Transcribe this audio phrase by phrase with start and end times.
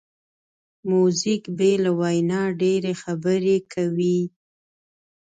[0.89, 4.19] موزیک بې له وینا ډېری خبرې کوي.